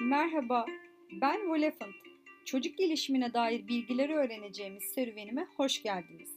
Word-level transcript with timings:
Merhaba, 0.00 0.66
ben 1.20 1.36
Wolefant. 1.36 1.94
Çocuk 2.44 2.78
gelişimine 2.78 3.32
dair 3.32 3.68
bilgileri 3.68 4.14
öğreneceğimiz 4.14 4.82
serüvenime 4.82 5.46
hoş 5.56 5.82
geldiniz. 5.82 6.28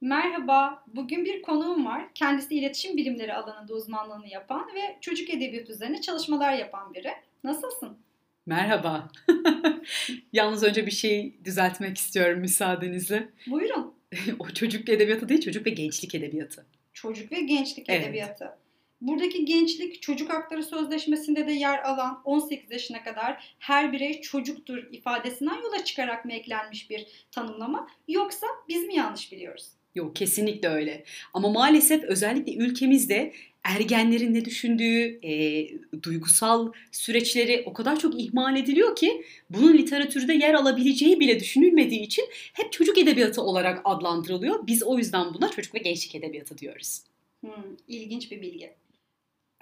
Merhaba, 0.00 0.84
bugün 0.86 1.24
bir 1.24 1.42
konuğum 1.42 1.86
var. 1.86 2.14
Kendisi 2.14 2.54
iletişim 2.54 2.96
bilimleri 2.96 3.34
alanında 3.34 3.74
uzmanlığını 3.74 4.28
yapan 4.28 4.66
ve 4.74 4.98
çocuk 5.00 5.30
edebiyatı 5.30 5.72
üzerine 5.72 6.00
çalışmalar 6.00 6.52
yapan 6.52 6.94
biri. 6.94 7.12
Nasılsın? 7.44 7.98
Merhaba. 8.46 9.08
Yalnız 10.32 10.62
önce 10.62 10.86
bir 10.86 10.90
şey 10.90 11.34
düzeltmek 11.44 11.98
istiyorum 11.98 12.40
müsaadenizle. 12.40 13.28
Buyurun. 13.46 13.94
o 14.38 14.48
çocuk 14.50 14.88
edebiyatı 14.88 15.28
değil, 15.28 15.40
çocuk 15.40 15.66
ve 15.66 15.70
gençlik 15.70 16.14
edebiyatı. 16.14 16.66
Çocuk 16.92 17.32
ve 17.32 17.40
gençlik 17.40 17.88
Evet. 17.88 18.04
edebiyatı. 18.04 18.63
Buradaki 19.06 19.44
gençlik 19.44 20.02
çocuk 20.02 20.32
hakları 20.32 20.62
sözleşmesinde 20.62 21.46
de 21.46 21.52
yer 21.52 21.82
alan 21.82 22.22
18 22.24 22.70
yaşına 22.70 23.04
kadar 23.04 23.54
her 23.58 23.92
birey 23.92 24.20
çocuktur 24.20 24.78
ifadesinden 24.92 25.62
yola 25.62 25.84
çıkarak 25.84 26.24
mı 26.24 26.32
eklenmiş 26.32 26.90
bir 26.90 27.06
tanımlama 27.30 27.88
yoksa 28.08 28.46
biz 28.68 28.84
mi 28.84 28.94
yanlış 28.96 29.32
biliyoruz? 29.32 29.68
Yok 29.94 30.16
kesinlikle 30.16 30.68
öyle. 30.68 31.04
Ama 31.34 31.48
maalesef 31.48 32.04
özellikle 32.04 32.54
ülkemizde 32.54 33.32
ergenlerin 33.64 34.34
ne 34.34 34.44
düşündüğü, 34.44 35.20
e, 35.22 35.66
duygusal 36.02 36.72
süreçleri 36.92 37.62
o 37.66 37.72
kadar 37.72 37.98
çok 37.98 38.20
ihmal 38.20 38.56
ediliyor 38.56 38.96
ki 38.96 39.24
bunun 39.50 39.78
literatürde 39.78 40.34
yer 40.34 40.54
alabileceği 40.54 41.20
bile 41.20 41.40
düşünülmediği 41.40 42.00
için 42.00 42.24
hep 42.32 42.72
çocuk 42.72 42.98
edebiyatı 42.98 43.42
olarak 43.42 43.80
adlandırılıyor. 43.84 44.66
Biz 44.66 44.82
o 44.82 44.98
yüzden 44.98 45.34
buna 45.34 45.50
çocuk 45.50 45.74
ve 45.74 45.78
gençlik 45.78 46.14
edebiyatı 46.14 46.58
diyoruz. 46.58 47.00
Hmm, 47.40 47.76
ilginç 47.88 48.30
bir 48.30 48.42
bilgi. 48.42 48.83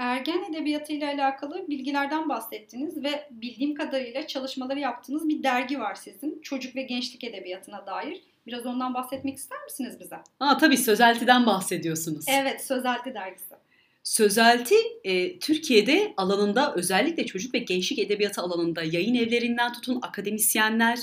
Ergen 0.03 0.45
edebiyatıyla 0.51 1.15
alakalı 1.15 1.65
bilgilerden 1.69 2.29
bahsettiniz 2.29 3.05
ve 3.05 3.29
bildiğim 3.31 3.75
kadarıyla 3.75 4.27
çalışmaları 4.27 4.79
yaptığınız 4.79 5.29
bir 5.29 5.43
dergi 5.43 5.81
var 5.81 5.95
sizin. 5.95 6.41
Çocuk 6.43 6.77
ve 6.77 6.83
gençlik 6.83 7.25
edebiyatına 7.25 7.87
dair. 7.87 8.23
Biraz 8.47 8.67
ondan 8.67 8.95
bahsetmek 8.95 9.37
ister 9.37 9.65
misiniz 9.65 10.01
bize? 10.01 10.17
Ha 10.39 10.59
tabii 10.59 10.77
sözeltiden 10.77 11.47
bahsediyorsunuz. 11.47 12.25
Evet, 12.29 12.65
Sözelti 12.65 13.15
dergisi. 13.15 13.55
Sözelti 14.03 14.75
e, 15.05 15.39
Türkiye'de 15.39 16.15
alanında 16.17 16.75
özellikle 16.75 17.27
çocuk 17.27 17.55
ve 17.55 17.59
gençlik 17.59 17.99
edebiyatı 17.99 18.41
alanında 18.41 18.83
yayın 18.83 19.15
evlerinden 19.15 19.73
tutun 19.73 19.99
akademisyenler, 20.03 20.99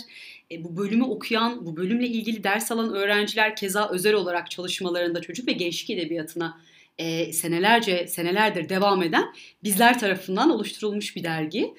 e, 0.52 0.64
bu 0.64 0.78
bölümü 0.78 1.04
okuyan, 1.04 1.66
bu 1.66 1.78
bölümle 1.78 2.08
ilgili 2.08 2.44
ders 2.44 2.72
alan 2.72 2.94
öğrenciler 2.94 3.56
keza 3.56 3.90
özel 3.90 4.14
olarak 4.14 4.52
çalışmalarında 4.52 5.22
çocuk 5.22 5.48
ve 5.48 5.52
gençlik 5.52 5.90
edebiyatına 5.90 6.58
e, 7.00 7.34
senelerce, 7.34 8.08
senelerdir 8.08 8.70
devam 8.70 9.04
eden 9.04 9.26
bizler 9.64 10.00
tarafından 10.00 10.50
oluşturulmuş 10.50 11.16
bir 11.16 11.24
dergi. 11.24 11.74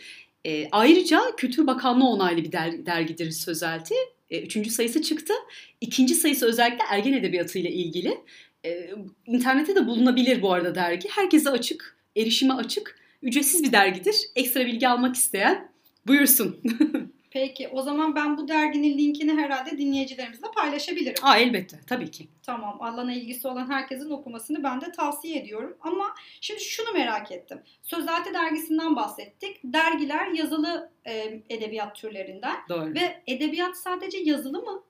E, 0.46 0.68
ayrıca 0.72 1.20
Kültür 1.36 1.66
Bakanlığı 1.66 2.08
onaylı 2.08 2.44
bir 2.44 2.52
der- 2.52 2.86
dergidir 2.86 3.30
Sözelti. 3.30 3.94
E, 4.30 4.40
üçüncü 4.40 4.70
sayısı 4.70 5.02
çıktı. 5.02 5.34
İkinci 5.80 6.14
sayısı 6.14 6.46
özellikle 6.46 6.84
ergen 6.90 7.12
edebiyatı 7.12 7.58
ile 7.58 7.70
ilgili. 7.70 8.18
E, 8.64 8.90
internette 9.26 9.74
de 9.74 9.86
bulunabilir 9.86 10.42
bu 10.42 10.52
arada 10.52 10.74
dergi. 10.74 11.08
Herkese 11.08 11.50
açık, 11.50 11.96
erişime 12.16 12.54
açık, 12.54 12.98
ücretsiz 13.22 13.62
bir 13.62 13.72
dergidir. 13.72 14.16
Ekstra 14.36 14.66
bilgi 14.66 14.88
almak 14.88 15.16
isteyen 15.16 15.72
buyursun. 16.06 16.60
Peki, 17.30 17.68
o 17.68 17.82
zaman 17.82 18.14
ben 18.14 18.36
bu 18.36 18.48
derginin 18.48 18.98
linkini 18.98 19.32
herhalde 19.32 19.78
dinleyicilerimizle 19.78 20.46
paylaşabilirim. 20.54 21.14
Aa 21.22 21.38
elbette 21.38 21.80
tabii 21.86 22.10
ki. 22.10 22.28
Tamam, 22.42 22.82
alana 22.82 23.12
ilgisi 23.12 23.48
olan 23.48 23.70
herkesin 23.70 24.10
okumasını 24.10 24.62
ben 24.62 24.80
de 24.80 24.92
tavsiye 24.92 25.38
ediyorum. 25.38 25.76
Ama 25.80 26.14
şimdi 26.40 26.60
şunu 26.60 26.92
merak 26.92 27.32
ettim. 27.32 27.60
Sözelti 27.82 28.34
dergisinden 28.34 28.96
bahsettik. 28.96 29.60
Dergiler 29.64 30.26
yazılı 30.26 30.90
e, 31.06 31.40
edebiyat 31.50 31.96
türlerinden 31.96 32.56
Doğru. 32.68 32.94
ve 32.94 33.22
edebiyat 33.26 33.76
sadece 33.76 34.18
yazılı 34.18 34.62
mı? 34.62 34.82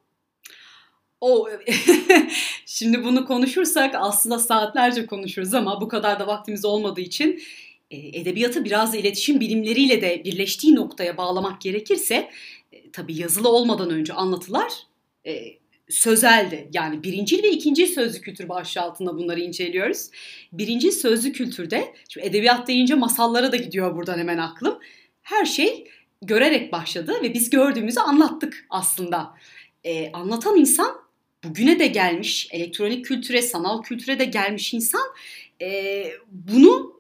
O 1.21 1.49
şimdi 2.67 3.05
bunu 3.05 3.27
konuşursak 3.27 3.95
aslında 3.99 4.39
saatlerce 4.39 5.07
konuşuruz 5.07 5.55
ama 5.55 5.81
bu 5.81 5.89
kadar 5.89 6.21
da 6.21 6.27
vaktimiz 6.27 6.65
olmadığı 6.65 7.01
için 7.01 7.43
edebiyatı 7.91 8.65
biraz 8.65 8.95
iletişim 8.95 9.41
bilimleriyle 9.41 10.03
de 10.03 10.23
birleştiği 10.25 10.75
noktaya 10.75 11.17
bağlamak 11.17 11.61
gerekirse 11.61 12.31
e, 12.73 12.91
tabii 12.91 13.17
yazılı 13.17 13.49
olmadan 13.49 13.91
önce 13.91 14.13
anlatılar 14.13 14.73
e, 15.27 15.61
sözeldi. 15.89 16.69
Yani 16.73 17.03
birinci 17.03 17.43
ve 17.43 17.51
ikinci 17.51 17.87
sözlü 17.87 18.21
kültür 18.21 18.49
başlığı 18.49 18.81
altında 18.81 19.19
bunları 19.19 19.41
inceliyoruz. 19.41 20.11
Birinci 20.53 20.93
sözlü 20.93 21.33
kültürde, 21.33 21.95
şimdi 22.09 22.27
edebiyat 22.27 22.69
deyince 22.69 22.95
masallara 22.95 23.53
da 23.53 23.57
gidiyor 23.57 23.97
buradan 23.97 24.19
hemen 24.19 24.39
aklım. 24.39 24.79
Her 25.23 25.45
şey 25.45 25.89
görerek 26.23 26.73
başladı 26.73 27.15
ve 27.23 27.35
biz 27.35 27.51
gördüğümüzü 27.51 28.01
anlattık 28.01 28.67
aslında. 28.71 29.35
E, 29.85 30.13
anlatan 30.13 30.57
insan 30.57 30.97
bugüne 31.45 31.79
de 31.79 31.87
gelmiş, 31.87 32.49
elektronik 32.51 33.05
kültüre, 33.05 33.43
sanal 33.43 33.83
kültüre 33.83 34.19
de 34.19 34.25
gelmiş 34.25 34.75
insan 34.75 35.03
e, 35.63 36.05
bunu 36.31 36.93
e, 36.97 37.00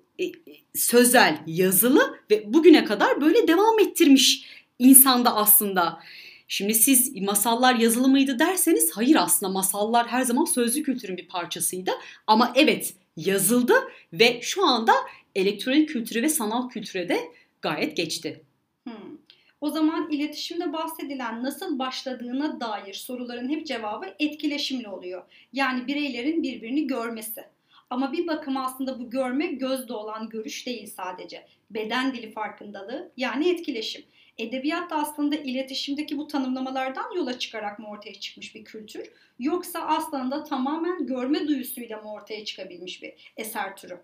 sözel, 0.75 1.39
yazılı 1.47 2.19
ve 2.31 2.55
bugüne 2.55 2.85
kadar 2.85 3.21
böyle 3.21 3.49
devam 3.49 3.79
ettirmiş 3.79 4.47
insanda 4.79 5.37
aslında. 5.37 6.01
Şimdi 6.49 6.75
siz 6.75 7.17
masallar 7.17 7.75
yazılı 7.75 8.09
mıydı 8.09 8.39
derseniz 8.39 8.91
hayır 8.91 9.17
aslında 9.17 9.53
masallar 9.53 10.09
her 10.09 10.23
zaman 10.23 10.45
sözlü 10.45 10.83
kültürün 10.83 11.17
bir 11.17 11.29
parçasıydı. 11.29 11.91
Ama 12.27 12.53
evet 12.57 12.95
yazıldı 13.17 13.75
ve 14.13 14.41
şu 14.43 14.67
anda 14.67 14.93
elektronik 15.35 15.89
kültüre 15.89 16.23
ve 16.23 16.29
sanal 16.29 16.69
kültüre 16.69 17.09
de 17.09 17.21
gayet 17.63 17.97
geçti. 17.97 18.43
Hmm. 18.85 19.19
O 19.61 19.71
zaman 19.71 20.11
iletişimde 20.11 20.73
bahsedilen 20.73 21.45
nasıl 21.45 21.79
başladığına 21.79 22.61
dair 22.61 22.95
soruların 22.95 23.49
hep 23.49 23.67
cevabı 23.67 24.07
etkileşimli 24.19 24.89
oluyor. 24.89 25.23
Yani 25.53 25.87
bireylerin 25.87 26.43
birbirini 26.43 26.87
görmesi. 26.87 27.45
Ama 27.91 28.13
bir 28.13 28.27
bakıma 28.27 28.65
aslında 28.65 29.01
bu 29.01 29.11
görme 29.11 29.47
gözde 29.47 29.93
olan 29.93 30.29
görüş 30.29 30.67
değil 30.67 30.87
sadece. 30.97 31.47
Beden 31.71 32.15
dili 32.15 32.31
farkındalığı 32.31 33.13
yani 33.17 33.49
etkileşim. 33.49 34.03
Edebiyat 34.39 34.91
da 34.91 34.97
aslında 34.97 35.37
iletişimdeki 35.37 36.19
bu 36.19 36.27
tanımlamalardan 36.27 37.17
yola 37.17 37.39
çıkarak 37.39 37.79
mı 37.79 37.89
ortaya 37.89 38.15
çıkmış 38.15 38.55
bir 38.55 38.65
kültür? 38.65 39.11
Yoksa 39.39 39.81
aslında 39.81 40.45
tamamen 40.45 41.07
görme 41.07 41.49
duyusuyla 41.49 42.03
mı 42.03 42.13
ortaya 42.13 42.45
çıkabilmiş 42.45 43.03
bir 43.03 43.13
eser 43.37 43.77
türü? 43.77 44.01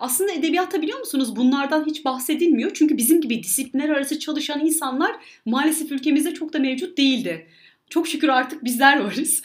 Aslında 0.00 0.32
edebiyatta 0.32 0.82
biliyor 0.82 0.98
musunuz 0.98 1.36
bunlardan 1.36 1.86
hiç 1.86 2.04
bahsedilmiyor. 2.04 2.70
Çünkü 2.74 2.96
bizim 2.96 3.20
gibi 3.20 3.42
disiplinler 3.42 3.88
arası 3.88 4.18
çalışan 4.18 4.66
insanlar 4.66 5.16
maalesef 5.44 5.92
ülkemizde 5.92 6.34
çok 6.34 6.52
da 6.52 6.58
mevcut 6.58 6.98
değildi. 6.98 7.46
Çok 7.90 8.08
şükür 8.08 8.28
artık 8.28 8.64
bizler 8.64 9.00
varız. 9.00 9.42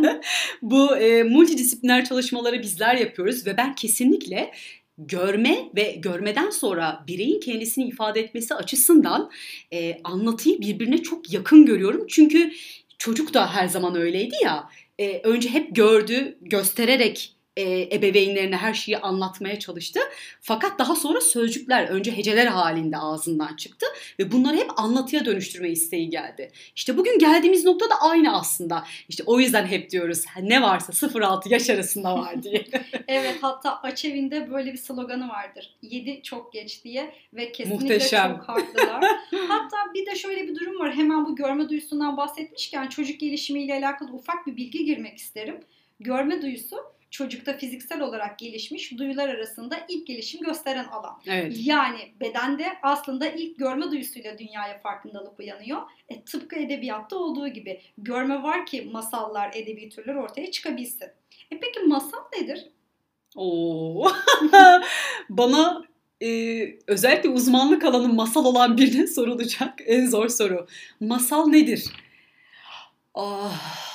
Bu 0.62 0.96
e, 0.96 1.22
multidisipliner 1.22 2.04
çalışmaları 2.04 2.62
bizler 2.62 2.94
yapıyoruz 2.94 3.46
ve 3.46 3.56
ben 3.56 3.74
kesinlikle 3.74 4.50
görme 4.98 5.58
ve 5.76 5.96
görmeden 5.98 6.50
sonra 6.50 7.04
bireyin 7.08 7.40
kendisini 7.40 7.84
ifade 7.84 8.20
etmesi 8.20 8.54
açısından 8.54 9.30
e, 9.72 10.00
anlatıyı 10.04 10.60
birbirine 10.60 11.02
çok 11.02 11.32
yakın 11.32 11.66
görüyorum. 11.66 12.06
Çünkü 12.08 12.52
çocuk 12.98 13.34
da 13.34 13.54
her 13.54 13.68
zaman 13.68 13.96
öyleydi 13.96 14.34
ya. 14.44 14.68
E, 14.98 15.20
önce 15.24 15.48
hep 15.48 15.76
gördü, 15.76 16.38
göstererek 16.40 17.34
e, 17.56 17.88
ebeveynlerine 17.96 18.56
her 18.56 18.74
şeyi 18.74 18.98
anlatmaya 18.98 19.58
çalıştı. 19.58 20.00
Fakat 20.40 20.78
daha 20.78 20.96
sonra 20.96 21.20
sözcükler 21.20 21.88
önce 21.88 22.16
heceler 22.16 22.46
halinde 22.46 22.98
ağzından 22.98 23.56
çıktı 23.56 23.86
ve 24.18 24.32
bunları 24.32 24.56
hep 24.56 24.78
anlatıya 24.80 25.24
dönüştürme 25.24 25.70
isteği 25.70 26.10
geldi. 26.10 26.50
İşte 26.76 26.96
bugün 26.96 27.18
geldiğimiz 27.18 27.64
nokta 27.64 27.90
da 27.90 27.94
aynı 28.00 28.36
aslında. 28.36 28.84
İşte 29.08 29.22
o 29.26 29.40
yüzden 29.40 29.66
hep 29.66 29.90
diyoruz 29.90 30.24
ne 30.42 30.62
varsa 30.62 30.92
0-6 30.92 31.52
yaş 31.52 31.70
arasında 31.70 32.14
var 32.14 32.42
diye. 32.42 32.64
Evet 33.08 33.38
hatta 33.40 33.80
Açevin'de 33.82 34.50
böyle 34.50 34.72
bir 34.72 34.78
sloganı 34.78 35.28
vardır. 35.28 35.74
Yedi 35.82 36.22
çok 36.22 36.52
geç 36.52 36.84
diye 36.84 37.14
ve 37.34 37.52
kesinlikle 37.52 37.84
Muhteşem. 37.84 38.36
çok 38.36 38.48
haklılar. 38.48 39.04
hatta 39.48 39.76
bir 39.94 40.06
de 40.06 40.14
şöyle 40.14 40.48
bir 40.48 40.54
durum 40.54 40.78
var. 40.78 40.94
Hemen 40.94 41.26
bu 41.26 41.36
görme 41.36 41.68
duyusundan 41.68 42.16
bahsetmişken 42.16 42.88
çocuk 42.88 43.20
gelişimiyle 43.20 43.74
alakalı 43.74 44.12
ufak 44.12 44.46
bir 44.46 44.56
bilgi 44.56 44.84
girmek 44.84 45.18
isterim. 45.18 45.60
Görme 46.00 46.42
duyusu 46.42 46.76
çocukta 47.14 47.56
fiziksel 47.56 48.00
olarak 48.00 48.38
gelişmiş 48.38 48.98
duyular 48.98 49.28
arasında 49.28 49.76
ilk 49.88 50.06
gelişim 50.06 50.40
gösteren 50.40 50.84
alan. 50.84 51.20
Evet. 51.26 51.56
Yani 51.58 51.98
bedende 52.20 52.66
aslında 52.82 53.26
ilk 53.26 53.58
görme 53.58 53.90
duyusuyla 53.90 54.38
dünyaya 54.38 54.78
farkındalık 54.78 55.40
uyanıyor. 55.40 55.82
E, 56.08 56.24
tıpkı 56.24 56.56
edebiyatta 56.56 57.16
olduğu 57.16 57.48
gibi 57.48 57.80
görme 57.98 58.42
var 58.42 58.66
ki 58.66 58.88
masallar, 58.92 59.50
edebi 59.54 59.88
türler 59.88 60.14
ortaya 60.14 60.50
çıkabilsin. 60.50 61.08
E 61.50 61.60
peki 61.60 61.80
masal 61.80 62.18
nedir? 62.40 62.66
Oo. 63.36 64.12
Bana 65.28 65.84
e, 66.22 66.60
özellikle 66.86 67.28
uzmanlık 67.28 67.84
alanı 67.84 68.12
masal 68.12 68.44
olan 68.44 68.78
birine 68.78 69.06
sorulacak 69.16 69.74
en 69.86 70.06
zor 70.06 70.28
soru. 70.28 70.66
Masal 71.00 71.46
nedir? 71.46 71.84
Ah, 73.14 73.93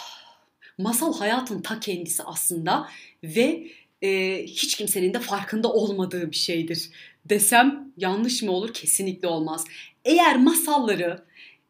masal 0.79 1.19
hayatın 1.19 1.61
ta 1.61 1.79
kendisi 1.79 2.23
aslında 2.23 2.89
ve 3.23 3.67
e, 4.01 4.43
hiç 4.43 4.75
kimsenin 4.75 5.13
de 5.13 5.19
farkında 5.19 5.73
olmadığı 5.73 6.31
bir 6.31 6.35
şeydir 6.35 6.89
desem 7.25 7.93
yanlış 7.97 8.43
mı 8.43 8.51
olur? 8.51 8.73
Kesinlikle 8.73 9.27
olmaz. 9.27 9.65
Eğer 10.05 10.37
masalları 10.37 11.25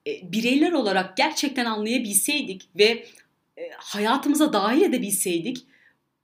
e, 0.08 0.32
bireyler 0.32 0.72
olarak 0.72 1.18
gerçekten 1.18 1.66
anlayabilseydik 1.66 2.70
ve 2.76 3.06
e, 3.58 3.70
hayatımıza 3.78 4.54
dahil 4.54 4.82
edebilseydik 4.82 5.66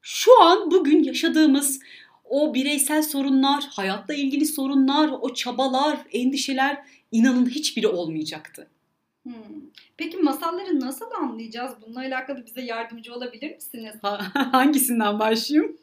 şu 0.02 0.42
an 0.42 0.72
bugün 0.72 1.04
yaşadığımız 1.04 1.80
o 2.24 2.54
bireysel 2.54 3.04
sorunlar, 3.04 3.64
hayatla 3.70 4.14
ilgili 4.14 4.46
sorunlar, 4.46 5.12
o 5.22 5.34
çabalar, 5.34 6.00
endişeler 6.12 6.86
inanın 7.12 7.50
hiçbiri 7.50 7.88
olmayacaktı. 7.88 8.68
Hmm. 9.26 9.34
Peki 9.98 10.18
masalları 10.18 10.80
nasıl 10.80 11.12
anlayacağız? 11.12 11.74
Bununla 11.86 12.00
alakalı 12.00 12.46
bize 12.46 12.62
yardımcı 12.62 13.14
olabilir 13.14 13.56
misiniz? 13.56 13.96
Hangisinden 14.34 15.20
başlayayım? 15.20 15.78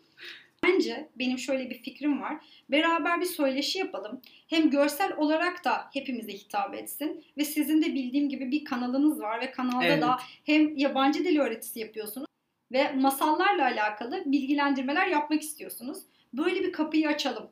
Bence 0.64 1.08
benim 1.18 1.38
şöyle 1.38 1.70
bir 1.70 1.82
fikrim 1.82 2.22
var. 2.22 2.36
Beraber 2.70 3.20
bir 3.20 3.26
söyleşi 3.26 3.78
yapalım. 3.78 4.20
Hem 4.48 4.70
görsel 4.70 5.16
olarak 5.16 5.64
da 5.64 5.90
hepimize 5.92 6.32
hitap 6.32 6.74
etsin 6.74 7.24
ve 7.38 7.44
sizin 7.44 7.82
de 7.82 7.86
bildiğim 7.86 8.28
gibi 8.28 8.50
bir 8.50 8.64
kanalınız 8.64 9.20
var 9.20 9.40
ve 9.40 9.50
kanalda 9.50 9.84
evet. 9.84 10.02
da 10.02 10.18
hem 10.44 10.76
yabancı 10.76 11.24
dil 11.24 11.38
öğretisi 11.38 11.80
yapıyorsunuz 11.80 12.26
ve 12.72 12.92
masallarla 12.92 13.64
alakalı 13.64 14.22
bilgilendirmeler 14.26 15.06
yapmak 15.06 15.42
istiyorsunuz. 15.42 15.98
Böyle 16.32 16.60
bir 16.60 16.72
kapıyı 16.72 17.08
açalım. 17.08 17.50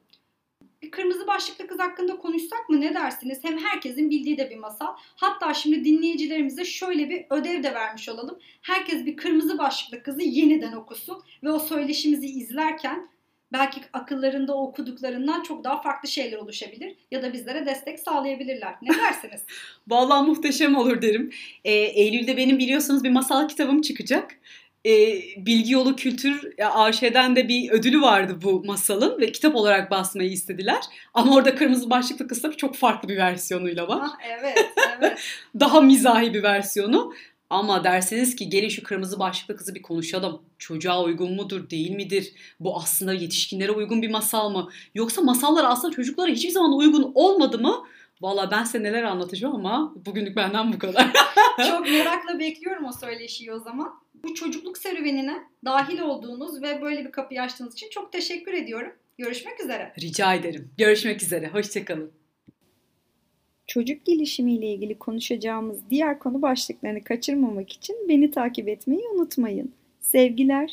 Bir 0.82 0.90
kırmızı 0.90 1.26
başlıklı 1.26 1.66
kız 1.66 1.78
hakkında 1.78 2.16
konuşsak 2.16 2.68
mı 2.68 2.80
ne 2.80 2.94
dersiniz? 2.94 3.38
Hem 3.42 3.58
herkesin 3.58 4.10
bildiği 4.10 4.38
de 4.38 4.50
bir 4.50 4.56
masal. 4.56 4.94
Hatta 4.98 5.54
şimdi 5.54 5.84
dinleyicilerimize 5.84 6.64
şöyle 6.64 7.10
bir 7.10 7.26
ödev 7.30 7.62
de 7.62 7.74
vermiş 7.74 8.08
olalım. 8.08 8.38
Herkes 8.62 9.06
bir 9.06 9.16
kırmızı 9.16 9.58
başlıklı 9.58 10.02
kızı 10.02 10.22
yeniden 10.22 10.72
okusun 10.72 11.22
ve 11.44 11.50
o 11.50 11.58
söyleşimizi 11.58 12.26
izlerken 12.26 13.08
belki 13.52 13.80
akıllarında 13.92 14.56
okuduklarından 14.56 15.42
çok 15.42 15.64
daha 15.64 15.82
farklı 15.82 16.08
şeyler 16.08 16.38
oluşabilir 16.38 16.96
ya 17.10 17.22
da 17.22 17.32
bizlere 17.32 17.66
destek 17.66 18.00
sağlayabilirler. 18.00 18.74
Ne 18.82 18.98
dersiniz? 18.98 19.44
Vallahi 19.88 20.26
muhteşem 20.26 20.76
olur 20.76 21.02
derim. 21.02 21.30
E, 21.64 21.72
Eylül'de 21.72 22.36
benim 22.36 22.58
biliyorsunuz 22.58 23.04
bir 23.04 23.10
masal 23.10 23.48
kitabım 23.48 23.80
çıkacak 23.80 24.36
e, 24.86 24.90
Bilgi 25.36 25.72
Yolu 25.72 25.96
Kültür 25.96 26.52
AŞ'den 26.74 27.36
de 27.36 27.48
bir 27.48 27.70
ödülü 27.70 28.00
vardı 28.00 28.38
bu 28.42 28.64
masalın 28.64 29.20
ve 29.20 29.32
kitap 29.32 29.56
olarak 29.56 29.90
basmayı 29.90 30.30
istediler. 30.30 30.80
Ama 31.14 31.34
orada 31.34 31.54
kırmızı 31.54 31.90
başlıklı 31.90 32.28
kız 32.28 32.42
çok 32.56 32.76
farklı 32.76 33.08
bir 33.08 33.16
versiyonuyla 33.16 33.88
var. 33.88 34.00
Ah, 34.02 34.18
evet, 34.38 34.70
evet. 34.98 35.18
Daha 35.60 35.80
mizahi 35.80 36.34
bir 36.34 36.42
versiyonu. 36.42 37.12
Ama 37.50 37.84
derseniz 37.84 38.36
ki 38.36 38.50
gelin 38.50 38.68
şu 38.68 38.82
kırmızı 38.82 39.18
başlıklı 39.18 39.56
kızı 39.56 39.74
bir 39.74 39.82
konuşalım. 39.82 40.42
Çocuğa 40.58 41.02
uygun 41.02 41.32
mudur, 41.32 41.70
değil 41.70 41.90
midir? 41.90 42.32
Bu 42.60 42.76
aslında 42.76 43.12
yetişkinlere 43.12 43.70
uygun 43.72 44.02
bir 44.02 44.10
masal 44.10 44.50
mı? 44.50 44.68
Yoksa 44.94 45.22
masallar 45.22 45.64
aslında 45.64 45.94
çocuklara 45.94 46.30
hiçbir 46.30 46.50
zaman 46.50 46.72
uygun 46.72 47.12
olmadı 47.14 47.58
mı? 47.58 47.84
Valla 48.20 48.50
ben 48.50 48.64
size 48.64 48.82
neler 48.82 49.02
anlatacağım 49.02 49.54
ama 49.54 49.92
bugünlük 50.06 50.36
benden 50.36 50.72
bu 50.72 50.78
kadar. 50.78 51.12
Çok 51.68 51.80
merakla 51.90 52.38
bekliyorum 52.38 52.84
o 52.84 52.92
söyleşiyi 52.92 53.52
o 53.52 53.58
zaman. 53.58 54.00
Bu 54.24 54.34
çocukluk 54.34 54.78
serüvenine 54.78 55.42
dahil 55.64 56.00
olduğunuz 56.00 56.62
ve 56.62 56.82
böyle 56.82 57.04
bir 57.04 57.12
kapıyı 57.12 57.42
açtığınız 57.42 57.72
için 57.72 57.90
çok 57.90 58.12
teşekkür 58.12 58.52
ediyorum. 58.52 58.92
Görüşmek 59.18 59.60
üzere. 59.60 59.92
Rica 60.00 60.34
ederim. 60.34 60.70
Görüşmek 60.78 61.22
üzere. 61.22 61.48
Hoşçakalın. 61.48 62.12
Çocuk 63.66 64.04
gelişimiyle 64.04 64.66
ilgili 64.66 64.98
konuşacağımız 64.98 65.90
diğer 65.90 66.18
konu 66.18 66.42
başlıklarını 66.42 67.04
kaçırmamak 67.04 67.72
için 67.72 67.96
beni 68.08 68.30
takip 68.30 68.68
etmeyi 68.68 69.02
unutmayın. 69.14 69.72
Sevgiler. 70.00 70.70